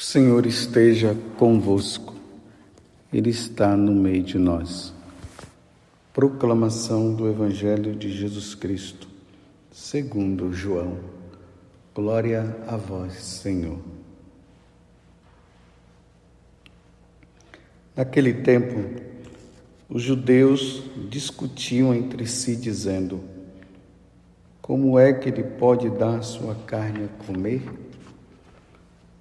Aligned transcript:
O 0.00 0.02
Senhor 0.02 0.46
esteja 0.46 1.14
convosco, 1.36 2.14
Ele 3.12 3.28
está 3.28 3.76
no 3.76 3.92
meio 3.92 4.22
de 4.22 4.38
nós. 4.38 4.94
Proclamação 6.14 7.14
do 7.14 7.28
Evangelho 7.28 7.94
de 7.94 8.10
Jesus 8.10 8.54
Cristo, 8.54 9.06
segundo 9.70 10.54
João. 10.54 10.96
Glória 11.94 12.56
a 12.66 12.78
vós, 12.78 13.12
Senhor. 13.12 13.78
Naquele 17.94 18.32
tempo, 18.32 19.02
os 19.86 20.00
judeus 20.02 20.82
discutiam 21.10 21.94
entre 21.94 22.26
si, 22.26 22.56
dizendo: 22.56 23.20
Como 24.62 24.98
é 24.98 25.12
que 25.12 25.28
ele 25.28 25.42
pode 25.42 25.90
dar 25.90 26.22
sua 26.22 26.54
carne 26.54 27.04
a 27.04 27.26
comer? 27.26 27.89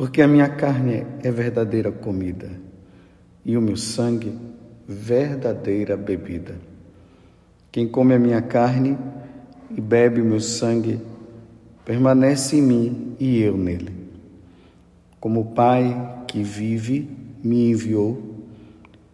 porque 0.00 0.22
a 0.22 0.26
minha 0.26 0.48
carne 0.48 1.06
é 1.22 1.30
verdadeira 1.30 1.92
comida 1.92 2.50
e 3.44 3.54
o 3.54 3.60
meu 3.60 3.76
sangue 3.76 4.32
verdadeira 4.88 5.94
bebida. 5.94 6.54
Quem 7.70 7.86
come 7.86 8.14
a 8.14 8.18
minha 8.18 8.40
carne 8.40 8.96
e 9.70 9.78
bebe 9.78 10.22
o 10.22 10.24
meu 10.24 10.40
sangue 10.40 10.98
permanece 11.84 12.56
em 12.56 12.62
mim 12.62 13.16
e 13.20 13.42
eu 13.42 13.58
nele. 13.58 13.92
Como 15.20 15.40
o 15.40 15.44
Pai 15.44 16.24
que 16.26 16.42
vive 16.42 17.06
me 17.44 17.70
enviou 17.70 18.36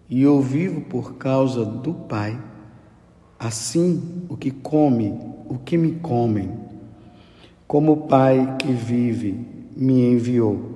e 0.09 0.23
eu 0.23 0.41
vivo 0.41 0.83
por 0.83 1.17
causa 1.17 1.65
do 1.65 1.95
Pai, 1.95 2.41
assim 3.37 4.25
o 4.29 4.37
que 4.37 4.53
come, 4.53 5.19
o 5.49 5.59
que 5.59 5.77
me 5.77 5.97
comem. 5.97 6.49
Como 7.67 7.91
o 7.91 8.07
Pai 8.07 8.57
que 8.61 8.71
vive 8.71 9.37
me 9.77 10.13
enviou 10.13 10.76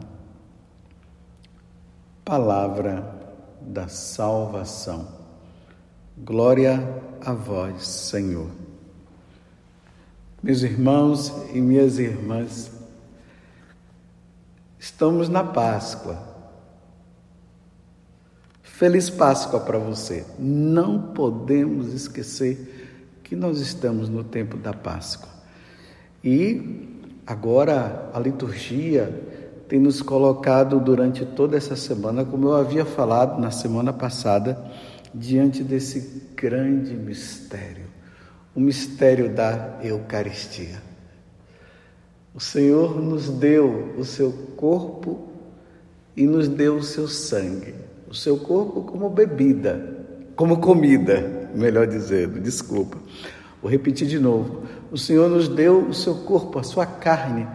palavra 2.23 3.19
da 3.59 3.87
salvação. 3.87 5.07
Glória 6.17 7.01
a 7.19 7.33
vós, 7.33 7.87
Senhor. 7.87 8.49
Meus 10.41 10.61
irmãos 10.61 11.33
e 11.53 11.61
minhas 11.61 11.99
irmãs, 11.99 12.71
estamos 14.79 15.29
na 15.29 15.43
Páscoa. 15.43 16.17
Feliz 18.61 19.09
Páscoa 19.09 19.59
para 19.59 19.77
você. 19.77 20.25
Não 20.39 21.13
podemos 21.13 21.93
esquecer 21.93 23.19
que 23.23 23.35
nós 23.35 23.59
estamos 23.59 24.09
no 24.09 24.23
tempo 24.23 24.57
da 24.57 24.73
Páscoa. 24.73 25.29
E 26.23 26.99
agora 27.25 28.09
a 28.13 28.19
liturgia 28.19 29.40
tem 29.71 29.79
nos 29.79 30.01
colocado 30.01 30.81
durante 30.81 31.25
toda 31.25 31.55
essa 31.55 31.77
semana, 31.77 32.25
como 32.25 32.49
eu 32.49 32.55
havia 32.57 32.83
falado 32.83 33.39
na 33.39 33.51
semana 33.51 33.93
passada, 33.93 34.61
diante 35.15 35.63
desse 35.63 36.23
grande 36.35 36.93
mistério, 36.93 37.85
o 38.53 38.59
mistério 38.59 39.33
da 39.33 39.79
Eucaristia. 39.81 40.83
O 42.35 42.39
Senhor 42.41 43.01
nos 43.01 43.29
deu 43.29 43.93
o 43.97 44.03
seu 44.03 44.33
corpo 44.57 45.29
e 46.17 46.27
nos 46.27 46.49
deu 46.49 46.75
o 46.75 46.83
seu 46.83 47.07
sangue, 47.07 47.73
o 48.09 48.13
seu 48.13 48.39
corpo 48.39 48.81
como 48.81 49.09
bebida, 49.09 50.05
como 50.35 50.59
comida, 50.59 51.49
melhor 51.55 51.87
dizendo, 51.87 52.41
desculpa. 52.41 52.97
Vou 53.61 53.71
repetir 53.71 54.05
de 54.05 54.19
novo. 54.19 54.63
O 54.91 54.97
Senhor 54.97 55.29
nos 55.29 55.47
deu 55.47 55.79
o 55.87 55.93
seu 55.93 56.15
corpo, 56.15 56.59
a 56.59 56.63
sua 56.63 56.85
carne, 56.85 57.47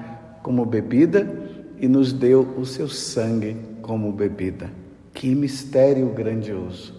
como 0.42 0.64
bebida 0.64 1.44
e 1.78 1.88
nos 1.88 2.12
deu 2.12 2.42
o 2.58 2.64
seu 2.64 2.88
sangue 2.88 3.56
como 3.82 4.12
bebida. 4.12 4.70
Que 5.12 5.34
mistério 5.34 6.08
grandioso! 6.10 6.94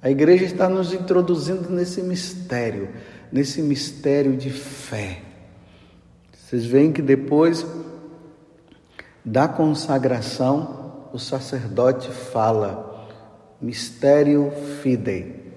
A 0.00 0.10
igreja 0.10 0.44
está 0.44 0.68
nos 0.68 0.92
introduzindo 0.92 1.70
nesse 1.70 2.02
mistério, 2.02 2.90
nesse 3.32 3.62
mistério 3.62 4.36
de 4.36 4.50
fé. 4.50 5.22
Vocês 6.32 6.66
veem 6.66 6.92
que 6.92 7.00
depois 7.00 7.66
da 9.24 9.48
consagração, 9.48 11.08
o 11.12 11.18
sacerdote 11.18 12.10
fala: 12.10 13.08
mistério 13.60 14.52
fidei. 14.82 15.54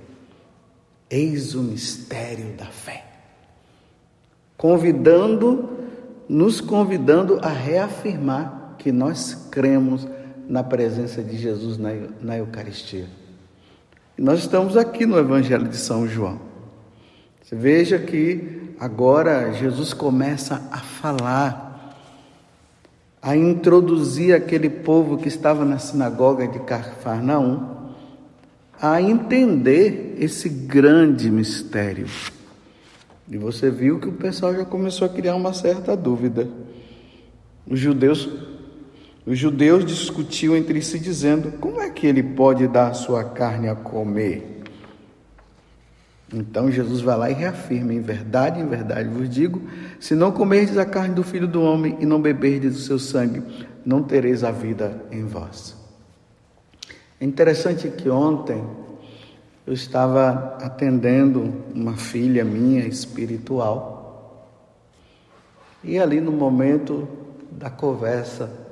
Eis 1.10 1.54
o 1.54 1.62
mistério 1.62 2.54
da 2.54 2.68
fé. 2.68 3.06
Convidando 4.58 5.77
nos 6.28 6.60
convidando 6.60 7.40
a 7.42 7.50
reafirmar 7.50 8.76
que 8.78 8.92
nós 8.92 9.48
cremos 9.50 10.08
na 10.48 10.64
presença 10.64 11.22
de 11.22 11.38
Jesus 11.38 11.78
na, 11.78 11.90
na 12.22 12.38
Eucaristia. 12.38 13.06
E 14.18 14.22
nós 14.22 14.40
estamos 14.40 14.76
aqui 14.76 15.06
no 15.06 15.18
Evangelho 15.18 15.68
de 15.68 15.78
São 15.78 16.08
João. 16.08 16.40
Você 17.44 17.56
veja 17.56 18.00
que 18.00 18.74
agora 18.80 19.54
Jesus 19.54 19.94
começa 19.94 20.68
a 20.72 20.80
falar, 20.80 21.96
a 23.22 23.36
introduzir 23.36 24.34
aquele 24.34 24.70
povo 24.70 25.18
que 25.18 25.28
estava 25.28 25.64
na 25.64 25.80
sinagoga 25.80 26.48
de 26.48 26.60
Cafarnaum 26.60 27.78
a 28.82 29.02
entender 29.02 30.16
esse 30.20 30.48
grande 30.50 31.32
mistério. 31.32 32.08
E 33.30 33.38
você 33.38 33.70
viu 33.70 34.00
que 34.00 34.08
o 34.08 34.14
pessoal 34.14 34.56
já 34.56 34.64
começou 34.64 35.06
a 35.06 35.10
criar 35.10 35.36
uma 35.36 35.54
certa 35.54 35.98
dúvida. 35.98 36.48
Os 37.70 37.80
judeus, 37.80 38.30
os 39.26 39.38
judeus 39.38 39.86
discutiam 39.86 40.56
entre 40.56 40.82
si 40.82 40.98
dizendo: 40.98 41.52
como 41.60 41.82
é 41.82 41.90
que 41.90 42.08
ele 42.08 42.24
pode 42.24 42.68
dar 42.68 42.94
sua 42.94 43.24
carne 43.26 43.68
a 43.68 43.76
comer? 43.76 44.64
Então 46.34 46.72
Jesus 46.72 47.02
vai 47.02 47.18
lá 47.18 47.30
e 47.30 47.34
reafirma: 47.34 47.94
em 47.94 48.02
verdade, 48.02 48.62
em 48.62 48.68
verdade 48.68 49.10
vos 49.10 49.30
digo: 49.30 49.62
se 50.00 50.16
não 50.16 50.32
comerdes 50.32 50.78
a 50.78 50.86
carne 50.86 51.14
do 51.14 51.24
filho 51.24 51.48
do 51.48 51.62
homem 51.62 51.98
e 52.00 52.06
não 52.06 52.22
beberdes 52.22 52.78
o 52.78 52.82
seu 52.82 53.00
sangue, 53.00 53.44
não 53.86 54.02
tereis 54.04 54.44
a 54.44 54.52
vida 54.52 55.04
em 55.12 55.26
vós. 55.26 55.76
É 57.20 57.26
interessante 57.26 57.90
que 57.90 58.10
ontem 58.10 58.64
eu 59.68 59.74
estava 59.74 60.58
atendendo 60.62 61.54
uma 61.76 61.98
filha 61.98 62.46
minha 62.46 62.88
espiritual 62.88 63.98
e 65.84 66.00
ali 66.00 66.22
no 66.22 66.32
momento 66.32 67.06
da 67.52 67.70
conversa 67.70 68.66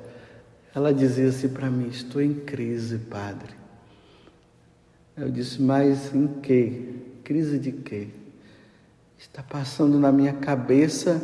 ela 0.74 0.92
dizia 0.92 1.28
assim 1.28 1.48
para 1.48 1.70
mim: 1.70 1.88
Estou 1.88 2.20
em 2.20 2.34
crise, 2.34 2.98
padre. 2.98 3.54
Eu 5.16 5.30
disse: 5.30 5.60
Mas 5.60 6.14
em 6.14 6.26
que? 6.26 7.18
Crise 7.24 7.58
de 7.58 7.72
quê? 7.72 8.08
Está 9.18 9.42
passando 9.42 9.98
na 9.98 10.12
minha 10.12 10.34
cabeça 10.34 11.22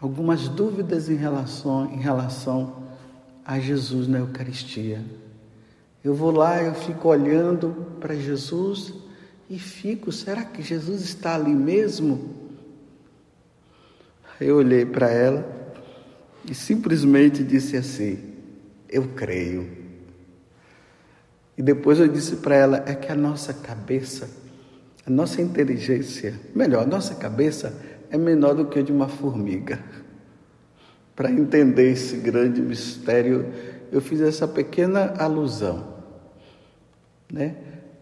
algumas 0.00 0.48
dúvidas 0.48 1.10
em 1.10 1.16
relação, 1.16 1.84
em 1.92 1.98
relação 1.98 2.82
a 3.44 3.58
Jesus 3.58 4.08
na 4.08 4.18
Eucaristia. 4.18 5.04
Eu 6.08 6.14
vou 6.14 6.30
lá, 6.30 6.62
eu 6.62 6.72
fico 6.72 7.06
olhando 7.08 7.86
para 8.00 8.14
Jesus 8.14 8.94
e 9.50 9.58
fico, 9.58 10.10
será 10.10 10.42
que 10.42 10.62
Jesus 10.62 11.02
está 11.02 11.34
ali 11.34 11.54
mesmo? 11.54 12.34
Eu 14.40 14.56
olhei 14.56 14.86
para 14.86 15.10
ela 15.10 15.46
e 16.50 16.54
simplesmente 16.54 17.44
disse 17.44 17.76
assim: 17.76 18.18
Eu 18.88 19.08
creio. 19.08 19.68
E 21.58 21.62
depois 21.62 22.00
eu 22.00 22.08
disse 22.08 22.36
para 22.36 22.54
ela: 22.54 22.82
é 22.86 22.94
que 22.94 23.12
a 23.12 23.14
nossa 23.14 23.52
cabeça, 23.52 24.30
a 25.04 25.10
nossa 25.10 25.42
inteligência, 25.42 26.40
melhor, 26.54 26.84
a 26.84 26.86
nossa 26.86 27.16
cabeça 27.16 27.78
é 28.10 28.16
menor 28.16 28.54
do 28.54 28.64
que 28.64 28.78
a 28.78 28.82
de 28.82 28.92
uma 28.92 29.08
formiga. 29.08 29.78
Para 31.14 31.30
entender 31.30 31.92
esse 31.92 32.16
grande 32.16 32.62
mistério, 32.62 33.52
eu 33.92 34.00
fiz 34.00 34.22
essa 34.22 34.48
pequena 34.48 35.12
alusão. 35.18 35.97
Né? 37.32 37.54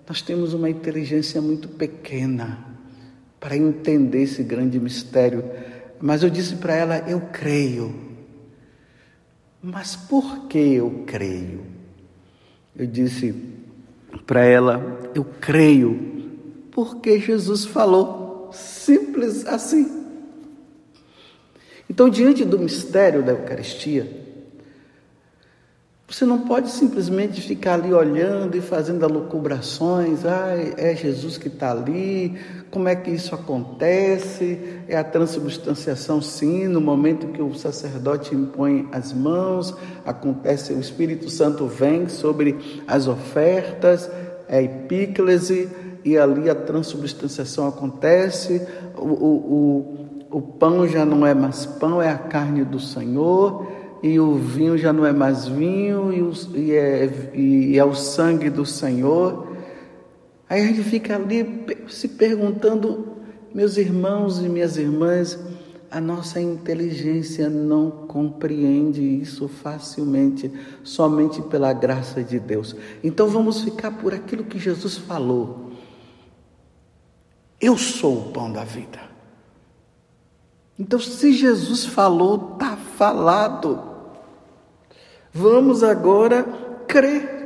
Nós 0.09 0.23
temos 0.23 0.55
uma 0.55 0.71
inteligência 0.71 1.41
muito 1.43 1.69
pequena 1.69 2.65
para 3.41 3.57
entender 3.57 4.23
esse 4.23 4.43
grande 4.43 4.79
mistério. 4.79 5.45
Mas 6.01 6.23
eu 6.23 6.31
disse 6.31 6.57
para 6.57 6.75
ela: 6.75 6.99
eu 7.09 7.21
creio. 7.33 7.95
Mas 9.63 9.97
por 9.97 10.47
que 10.47 10.59
eu 10.59 11.05
creio? 11.07 11.65
Eu 12.77 12.87
disse 12.87 13.35
para 14.27 14.45
ela: 14.45 15.11
eu 15.15 15.25
creio 15.25 16.17
porque 16.71 17.19
Jesus 17.19 17.65
falou. 17.65 18.51
Simples 18.53 19.45
assim. 19.45 20.05
Então, 21.91 22.09
diante 22.09 22.45
do 22.45 22.59
mistério 22.59 23.23
da 23.23 23.33
Eucaristia, 23.33 24.26
você 26.09 26.25
não 26.25 26.39
pode 26.39 26.71
simplesmente 26.71 27.41
ficar 27.41 27.75
ali 27.75 27.93
olhando 27.93 28.57
e 28.57 28.61
fazendo 28.61 29.05
alucubrações. 29.05 30.25
Ah, 30.25 30.55
é 30.77 30.95
Jesus 30.95 31.37
que 31.37 31.49
está 31.49 31.73
ali. 31.73 32.39
Como 32.71 32.87
é 32.87 32.95
que 32.95 33.11
isso 33.11 33.35
acontece? 33.35 34.61
É 34.87 34.97
a 34.97 35.03
transubstanciação, 35.03 36.23
sim. 36.23 36.69
No 36.69 36.81
momento 36.81 37.27
que 37.33 37.43
o 37.43 37.53
sacerdote 37.55 38.37
impõe 38.37 38.89
as 38.93 39.13
mãos, 39.13 39.75
acontece, 40.05 40.73
o 40.73 40.79
Espírito 40.79 41.29
Santo 41.29 41.67
vem 41.67 42.09
sobre 42.09 42.85
as 42.87 43.09
ofertas, 43.09 44.09
é 44.49 44.63
epíclese, 44.63 45.69
e 46.05 46.17
ali 46.17 46.49
a 46.49 46.55
transubstanciação 46.55 47.67
acontece. 47.67 48.65
O, 48.97 49.09
o, 49.09 49.35
o, 50.31 50.39
o 50.39 50.41
pão 50.41 50.87
já 50.87 51.05
não 51.05 51.27
é 51.27 51.35
mais 51.35 51.67
pão, 51.67 52.01
é 52.01 52.11
a 52.11 52.19
carne 52.19 52.65
do 52.65 52.79
Senhor 52.79 53.76
e 54.03 54.19
o 54.21 54.35
vinho 54.35 54.77
já 54.77 54.93
não 54.93 55.07
é 55.07 55.13
mais 55.13 55.47
vinho, 55.47 56.13
e, 56.13 56.23
o, 56.23 56.33
e, 56.55 56.73
é, 56.73 57.33
e 57.35 57.79
é 57.79 57.85
o 57.85 57.95
sangue 57.95 58.51
do 58.51 58.65
Senhor. 58.65 59.47
Aí 60.49 60.63
a 60.63 60.67
gente 60.67 60.83
fica 60.83 61.17
ali 61.17 61.67
se 61.89 62.09
perguntando, 62.09 63.17
meus 63.55 63.77
irmãos 63.77 64.39
e 64.39 64.49
minhas 64.49 64.77
irmãs, 64.77 65.39
a 65.91 66.01
nossa 66.01 66.41
inteligência 66.41 67.49
não 67.49 67.91
compreende 67.91 69.01
isso 69.01 69.49
facilmente, 69.49 70.51
somente 70.83 71.41
pela 71.43 71.73
graça 71.73 72.23
de 72.23 72.39
Deus. 72.39 72.77
Então 73.03 73.29
vamos 73.29 73.63
ficar 73.63 73.93
por 73.93 74.13
aquilo 74.13 74.45
que 74.45 74.59
Jesus 74.59 74.99
falou. 74.99 75.73
Eu 77.61 77.79
sou 77.79 78.19
o 78.19 78.33
pão 78.33 78.53
da 78.53 78.65
vida. 78.65 79.01
Então, 80.79 81.01
se 81.01 81.33
Jesus 81.33 81.87
falou, 81.87 82.53
está 82.53 82.76
falado. 82.97 83.81
Vamos 85.33 85.83
agora 85.83 86.45
crer. 86.89 87.37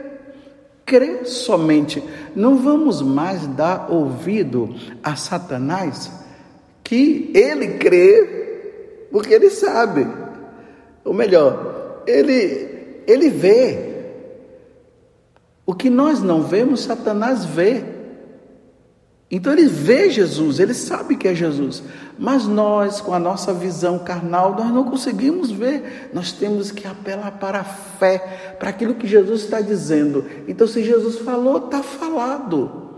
Crer 0.87 1.26
somente. 1.26 2.02
Não 2.35 2.56
vamos 2.56 3.02
mais 3.02 3.47
dar 3.47 3.91
ouvido 3.91 4.75
a 5.02 5.14
Satanás, 5.14 6.11
que 6.82 7.31
ele 7.35 7.79
crê, 7.79 9.08
porque 9.11 9.35
ele 9.35 9.50
sabe. 9.50 10.06
Ou 11.05 11.14
melhor, 11.14 12.02
ele, 12.06 13.02
ele 13.06 13.29
vê. 13.29 13.91
O 15.64 15.75
que 15.75 15.88
nós 15.88 16.20
não 16.20 16.43
vemos, 16.43 16.82
Satanás 16.82 17.44
vê. 17.44 18.00
Então 19.31 19.53
ele 19.53 19.69
vê 19.69 20.11
Jesus, 20.11 20.59
ele 20.59 20.75
sabe 20.75 21.15
que 21.15 21.29
é 21.29 21.35
Jesus, 21.35 21.85
mas 22.19 22.47
nós, 22.49 23.00
com 23.00 23.15
a 23.15 23.19
nossa 23.19 23.55
visão 23.55 23.97
carnal, 24.00 24.56
nós 24.56 24.73
não 24.73 24.85
conseguimos 24.85 25.53
ver. 25.53 26.11
Nós 26.12 26.32
temos 26.32 26.73
que 26.73 26.85
apelar 26.85 27.38
para 27.38 27.61
a 27.61 27.65
fé, 27.65 28.56
para 28.59 28.71
aquilo 28.71 28.97
que 28.97 29.06
Jesus 29.06 29.43
está 29.43 29.61
dizendo. 29.61 30.27
Então, 30.49 30.67
se 30.67 30.82
Jesus 30.82 31.19
falou, 31.19 31.67
está 31.67 31.81
falado. 31.81 32.91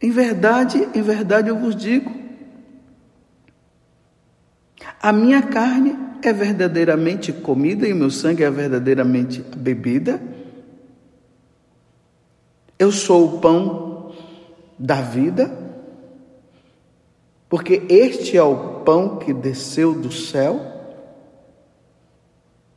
Em 0.00 0.12
verdade, 0.12 0.88
em 0.94 1.02
verdade 1.02 1.48
eu 1.48 1.58
vos 1.58 1.74
digo: 1.74 2.08
a 5.02 5.12
minha 5.12 5.42
carne 5.42 5.98
é 6.22 6.32
verdadeiramente 6.32 7.32
comida 7.32 7.88
e 7.88 7.92
o 7.92 7.96
meu 7.96 8.10
sangue 8.10 8.44
é 8.44 8.50
verdadeiramente 8.50 9.40
bebida. 9.56 10.22
Eu 12.78 12.92
sou 12.92 13.24
o 13.26 13.40
pão 13.40 13.87
da 14.78 15.00
vida, 15.00 15.50
porque 17.48 17.82
este 17.88 18.36
é 18.36 18.42
o 18.42 18.80
pão 18.80 19.18
que 19.18 19.32
desceu 19.32 19.94
do 19.94 20.12
céu. 20.12 20.60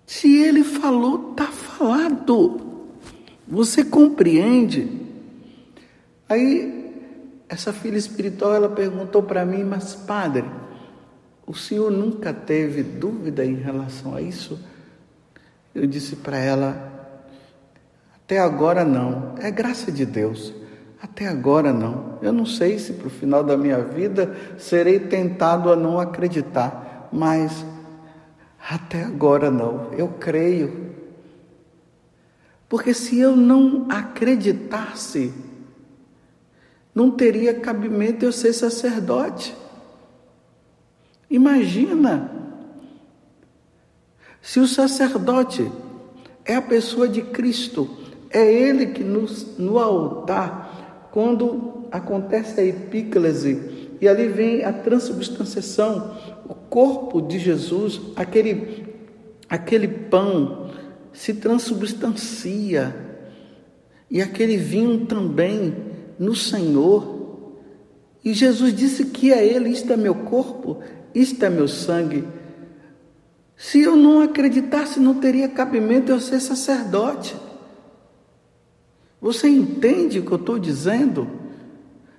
Se 0.06 0.38
ele 0.38 0.63
falou, 0.63 1.31
está 1.31 1.48
falado. 1.48 2.59
Você 3.48 3.83
compreende? 3.83 5.01
Aí, 6.27 6.81
essa 7.50 7.74
filha 7.74 7.98
espiritual, 7.98 8.56
ela 8.56 8.69
perguntou 8.69 9.21
para 9.21 9.45
mim, 9.45 9.63
mas 9.63 9.94
padre, 9.94 10.45
o 11.45 11.53
senhor 11.53 11.92
nunca 11.92 12.33
teve 12.33 12.81
dúvida 12.81 13.44
em 13.44 13.56
relação 13.56 14.15
a 14.15 14.21
isso? 14.21 14.57
Eu 15.75 15.86
disse 15.86 16.15
para 16.15 16.38
ela, 16.38 17.19
até 18.15 18.39
agora 18.39 18.86
não, 18.86 19.36
é 19.38 19.51
graça 19.51 19.92
de 19.92 20.06
Deus. 20.06 20.60
Até 21.01 21.27
agora 21.27 21.74
não. 21.74 22.19
Eu 22.21 22.31
não 22.31 22.45
sei 22.45 22.77
se 22.77 22.94
para 22.94 23.07
o 23.07 23.09
final 23.09 23.44
da 23.44 23.57
minha 23.57 23.80
vida 23.80 24.36
serei 24.57 25.00
tentado 25.00 25.71
a 25.71 25.75
não 25.75 26.00
acreditar, 26.00 27.09
mas 27.12 27.65
até 28.69 29.03
agora 29.03 29.50
não. 29.50 29.92
Eu 29.94 30.09
creio. 30.19 30.92
Porque 32.69 32.94
se 32.94 33.19
eu 33.19 33.36
não 33.36 33.88
acreditasse, 33.89 35.33
não 36.94 37.09
teria 37.09 37.53
cabimento 37.53 38.24
eu 38.24 38.31
ser 38.31 38.53
sacerdote. 38.53 39.56
Imagina 41.30 42.30
se 44.42 44.59
o 44.59 44.68
sacerdote 44.68 45.71
é 46.45 46.56
a 46.56 46.62
pessoa 46.62 47.07
de 47.07 47.21
Cristo, 47.21 47.89
é 48.29 48.51
ele 48.51 48.88
que 48.88 49.03
nos, 49.03 49.58
no 49.58 49.77
altar 49.77 50.61
quando 51.12 51.88
acontece 51.91 52.62
a 52.62 52.65
epíclese 52.65 53.98
e 54.00 54.08
ali 54.08 54.27
vem 54.27 54.63
a 54.63 54.74
transubstanciação, 54.74 56.18
o 56.48 56.56
corpo 56.56 57.22
de 57.22 57.38
Jesus, 57.38 58.01
aquele, 58.15 58.86
aquele 59.48 59.88
pão 59.88 60.72
se 61.13 61.34
transubstancia 61.34 62.96
e 64.10 64.22
aquele 64.22 64.58
vinho 64.58 65.06
também 65.06 65.75
no 66.18 66.36
Senhor. 66.36 67.58
E 68.24 68.34
Jesus 68.34 68.74
disse 68.74 69.06
que 69.06 69.32
é 69.32 69.46
Ele, 69.46 69.70
isto 69.70 69.91
é 69.91 69.98
meu 69.98 70.15
corpo, 70.15 70.80
isto 71.13 71.44
é 71.44 71.50
meu 71.50 71.68
sangue. 71.68 72.24
Se 73.56 73.82
eu 73.82 73.96
não 73.96 74.22
acreditasse, 74.22 75.00
não 75.00 75.15
teria 75.15 75.48
cabimento 75.48 76.12
eu 76.12 76.20
ser 76.20 76.39
sacerdote. 76.39 77.36
Você 79.21 79.47
entende 79.47 80.17
o 80.17 80.25
que 80.25 80.31
eu 80.31 80.37
estou 80.37 80.57
dizendo? 80.57 81.27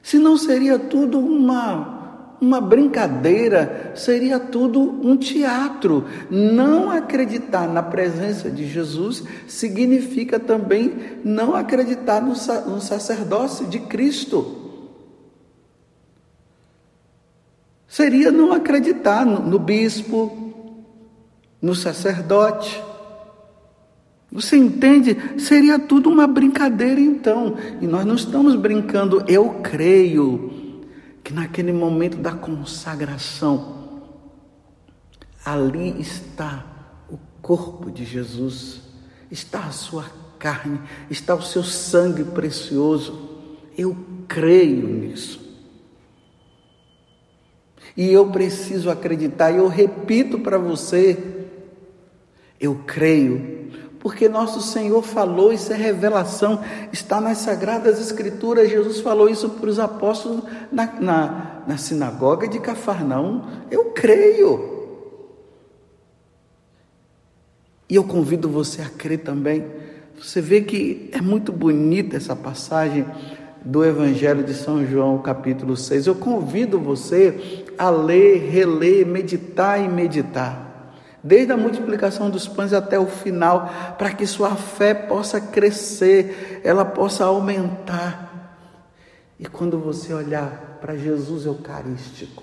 Se 0.01 0.19
não 0.19 0.37
seria 0.37 0.79
tudo 0.79 1.19
uma, 1.19 2.37
uma 2.41 2.61
brincadeira, 2.61 3.93
seria 3.97 4.39
tudo 4.39 4.81
um 4.81 5.17
teatro. 5.17 6.05
Não 6.31 6.93
acreditar 6.93 7.67
na 7.67 7.83
presença 7.83 8.49
de 8.49 8.69
Jesus 8.69 9.25
significa 9.49 10.39
também 10.39 10.95
não 11.25 11.57
acreditar 11.57 12.21
no, 12.21 12.35
no 12.71 12.81
sacerdócio 12.81 13.67
de 13.67 13.81
Cristo. 13.81 14.59
Seria 17.89 18.31
não 18.31 18.53
acreditar 18.53 19.27
no, 19.27 19.41
no 19.41 19.59
bispo, 19.59 20.55
no 21.61 21.75
sacerdote. 21.75 22.92
Você 24.33 24.57
entende? 24.57 25.15
Seria 25.39 25.79
tudo 25.79 26.09
uma 26.09 26.27
brincadeira 26.27 26.99
então. 26.99 27.55
E 27.83 27.87
nós 27.87 28.07
não 28.07 28.15
estamos 28.15 28.57
brincando. 28.57 29.23
Eu 29.29 29.61
creio 29.63 30.81
que 31.23 31.35
naquele 31.35 31.71
momento 31.71 32.17
da 32.17 32.33
consagração, 32.33 34.01
ali 35.45 36.01
está 36.01 36.65
o 37.11 37.19
corpo 37.43 37.91
de 37.91 38.07
Jesus, 38.07 38.81
está 39.31 39.67
a 39.67 39.71
sua 39.71 40.07
carne, 40.39 40.81
está 41.11 41.35
o 41.35 41.43
seu 41.43 41.63
sangue 41.63 42.25
precioso. 42.25 43.39
Eu 43.77 43.95
creio 44.27 44.89
nisso. 44.89 45.43
E 47.95 48.11
eu 48.11 48.31
preciso 48.31 48.89
acreditar, 48.89 49.53
e 49.53 49.59
eu 49.59 49.69
repito 49.69 50.39
para 50.39 50.57
você, 50.57 51.47
eu 52.59 52.77
creio 52.87 53.62
porque 54.03 54.29
nosso 54.29 54.61
Senhor 54.61 55.01
falou, 55.01 55.53
isso 55.53 55.73
é 55.73 55.77
revelação, 55.77 56.61
está 56.93 57.21
nas 57.21 57.39
Sagradas 57.39 58.01
Escrituras. 58.01 58.69
Jesus 58.69 58.99
falou 58.99 59.29
isso 59.29 59.49
para 59.51 59.71
os 59.71 59.79
apóstolos 59.79 60.43
na, 60.73 60.87
na, 61.01 61.63
na 61.69 61.77
sinagoga 61.77 62.49
de 62.49 62.59
Cafarnaum. 62.59 63.43
Eu 63.71 63.93
creio. 63.93 64.91
E 67.89 67.95
eu 67.95 68.03
convido 68.03 68.49
você 68.49 68.83
a 68.83 68.89
crer 68.89 69.21
também. 69.21 69.67
Você 70.21 70.41
vê 70.41 70.63
que 70.63 71.09
é 71.13 71.21
muito 71.21 71.53
bonita 71.53 72.17
essa 72.17 72.35
passagem 72.35 73.07
do 73.65 73.85
Evangelho 73.85 74.43
de 74.43 74.55
São 74.55 74.85
João, 74.85 75.19
capítulo 75.19 75.77
6. 75.77 76.09
Eu 76.09 76.17
convido 76.17 76.77
você 76.77 77.65
a 77.79 77.89
ler, 77.89 78.51
reler, 78.51 79.07
meditar 79.07 79.81
e 79.81 79.87
meditar. 79.87 80.72
Desde 81.23 81.53
a 81.53 81.57
multiplicação 81.57 82.29
dos 82.29 82.49
pães 82.49 82.73
até 82.73 82.99
o 82.99 83.07
final, 83.07 83.71
para 83.97 84.13
que 84.13 84.27
sua 84.27 84.57
fé 84.57 84.93
possa 84.93 85.41
crescer, 85.41 86.61
ela 86.65 86.85
possa 86.85 87.25
aumentar. 87.25 88.57
E 89.39 89.47
quando 89.47 89.79
você 89.79 90.13
olhar 90.13 90.79
para 90.81 90.97
Jesus 90.97 91.47
Eucarístico, 91.47 92.43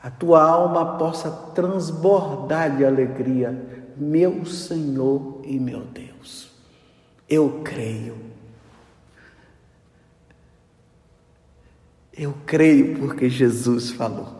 a 0.00 0.10
tua 0.10 0.42
alma 0.42 0.98
possa 0.98 1.30
transbordar 1.54 2.76
de 2.76 2.84
alegria, 2.84 3.90
meu 3.96 4.46
Senhor 4.46 5.40
e 5.44 5.58
meu 5.58 5.80
Deus. 5.80 6.52
Eu 7.28 7.60
creio 7.64 8.28
Eu 12.18 12.34
creio 12.44 12.98
porque 12.98 13.30
Jesus 13.30 13.92
falou. 13.92 14.37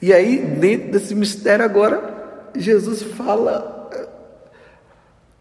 E 0.00 0.12
aí, 0.12 0.38
dentro 0.38 0.92
desse 0.92 1.14
mistério, 1.14 1.64
agora, 1.64 2.50
Jesus 2.54 3.02
fala 3.02 3.88
eh, 3.92 4.08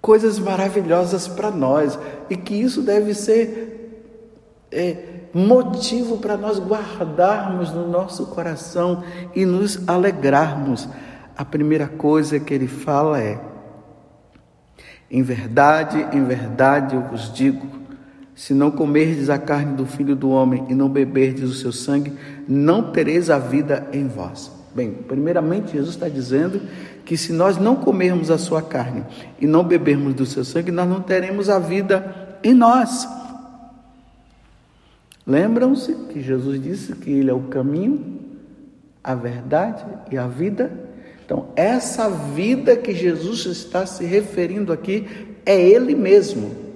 coisas 0.02 0.40
maravilhosas 0.40 1.28
para 1.28 1.52
nós 1.52 1.98
e 2.30 2.36
que 2.36 2.56
isso 2.56 2.82
deve 2.82 3.14
ser 3.14 3.78
é, 4.72 4.98
motivo 5.34 6.18
para 6.18 6.36
nós 6.36 6.60
guardarmos 6.60 7.72
no 7.72 7.88
nosso 7.88 8.26
coração 8.28 9.04
e 9.36 9.46
nos 9.46 9.88
alegrarmos. 9.88 10.88
A 11.38 11.46
primeira 11.46 11.88
coisa 11.88 12.40
que 12.40 12.54
ele 12.54 12.68
fala 12.68 13.22
é: 13.22 13.40
em 15.10 15.22
verdade, 15.22 16.06
em 16.12 16.24
verdade 16.24 16.96
eu 16.96 17.02
vos 17.02 17.32
digo, 17.32 17.66
se 18.38 18.54
não 18.54 18.70
comerdes 18.70 19.32
a 19.32 19.40
carne 19.40 19.76
do 19.76 19.88
filho 19.88 20.16
do 20.16 20.30
homem 20.30 20.64
e 20.70 20.76
não 20.76 20.88
beberdes 20.88 21.50
o 21.50 21.54
seu 21.56 21.72
sangue, 21.72 22.14
não 22.48 22.92
tereis 22.92 23.32
a 23.32 23.40
vida 23.40 23.88
em 23.92 24.08
vós. 24.08 24.52
Bem, 24.76 24.92
primeiramente, 24.92 25.72
Jesus 25.72 25.96
está 25.96 26.08
dizendo 26.08 26.62
que 27.04 27.18
se 27.18 27.34
nós 27.34 27.58
não 27.58 27.78
comermos 27.78 28.30
a 28.30 28.38
sua 28.38 28.62
carne 28.62 29.04
e 29.42 29.48
não 29.48 29.64
bebermos 29.64 30.14
do 30.14 30.24
seu 30.24 30.46
sangue, 30.46 30.70
nós 30.70 30.88
não 30.88 31.02
teremos 31.02 31.50
a 31.50 31.58
vida 31.58 32.38
em 32.44 32.54
nós. 32.54 33.10
Lembram-se 35.26 35.96
que 36.12 36.22
Jesus 36.22 36.62
disse 36.62 36.94
que 36.94 37.10
Ele 37.10 37.32
é 37.32 37.34
o 37.34 37.48
caminho, 37.48 38.20
a 39.04 39.16
verdade 39.16 39.84
e 40.12 40.18
a 40.18 40.28
vida? 40.28 40.72
Então, 41.26 41.48
essa 41.56 42.08
vida 42.08 42.78
que 42.78 42.94
Jesus 42.94 43.48
está 43.48 43.88
se 43.88 44.06
referindo 44.06 44.72
aqui 44.72 45.08
é 45.44 45.60
Ele 45.60 45.96
mesmo. 45.96 46.67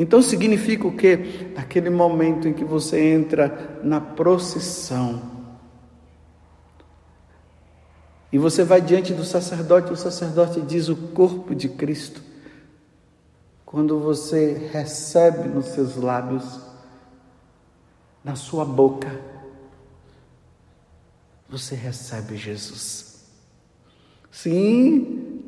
Então 0.00 0.22
significa 0.22 0.88
o 0.88 0.96
que? 0.96 1.52
Naquele 1.54 1.90
momento 1.90 2.48
em 2.48 2.54
que 2.54 2.64
você 2.64 3.12
entra 3.12 3.78
na 3.84 4.00
procissão 4.00 5.20
e 8.32 8.38
você 8.38 8.64
vai 8.64 8.80
diante 8.80 9.12
do 9.12 9.26
sacerdote, 9.26 9.92
o 9.92 9.96
sacerdote 9.96 10.62
diz 10.62 10.88
o 10.88 10.96
corpo 10.96 11.54
de 11.54 11.68
Cristo. 11.68 12.22
Quando 13.66 14.00
você 14.00 14.70
recebe 14.72 15.46
nos 15.50 15.66
seus 15.66 15.96
lábios, 15.96 16.60
na 18.24 18.36
sua 18.36 18.64
boca, 18.64 19.20
você 21.46 21.74
recebe 21.74 22.38
Jesus. 22.38 23.26
Sim, 24.30 25.42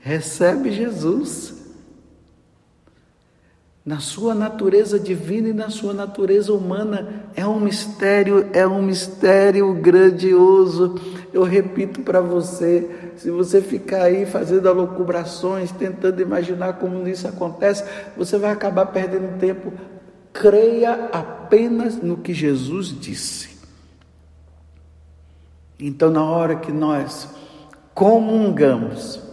recebe 0.00 0.72
Jesus 0.72 1.59
na 3.90 3.98
sua 3.98 4.36
natureza 4.36 5.00
divina 5.00 5.48
e 5.48 5.52
na 5.52 5.68
sua 5.68 5.92
natureza 5.92 6.52
humana. 6.52 7.24
É 7.34 7.44
um 7.44 7.58
mistério, 7.58 8.48
é 8.52 8.64
um 8.64 8.80
mistério 8.80 9.74
grandioso. 9.74 10.94
Eu 11.32 11.42
repito 11.42 12.02
para 12.02 12.20
você, 12.20 12.88
se 13.16 13.32
você 13.32 13.60
ficar 13.60 14.02
aí 14.02 14.24
fazendo 14.24 14.68
alocubrações, 14.68 15.72
tentando 15.72 16.22
imaginar 16.22 16.74
como 16.74 17.08
isso 17.08 17.26
acontece, 17.26 17.82
você 18.16 18.38
vai 18.38 18.52
acabar 18.52 18.86
perdendo 18.86 19.40
tempo. 19.40 19.72
Creia 20.32 21.08
apenas 21.12 21.96
no 21.96 22.16
que 22.16 22.32
Jesus 22.32 22.96
disse. 22.96 23.58
Então, 25.80 26.12
na 26.12 26.22
hora 26.22 26.54
que 26.54 26.70
nós 26.70 27.28
comungamos, 27.92 29.29